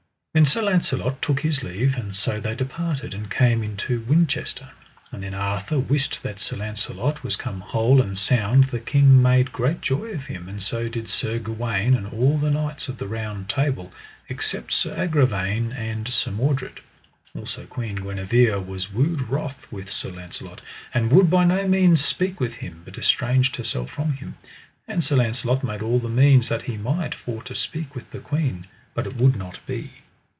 [0.33, 4.69] Then Sir Launcelot took his leave, and so they departed, and came unto Winchester.
[5.11, 9.51] And when Arthur wist that Sir Launcelot was come whole and sound the king made
[9.51, 13.09] great joy of him, and so did Sir Gawaine and all the knights of the
[13.09, 13.91] Round Table
[14.29, 16.79] except Sir Agravaine and Sir Mordred.
[17.35, 20.61] Also Queen Guenever was wood wroth with Sir Launcelot,
[20.93, 24.35] and would by no means speak with him, but estranged herself from him;
[24.87, 28.19] and Sir Launcelot made all the means that he might for to speak with the
[28.19, 29.89] queen, but it would not be.